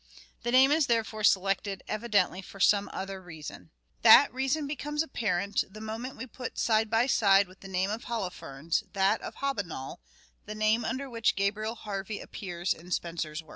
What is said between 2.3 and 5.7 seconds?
for some other reason. That reason becomes apparent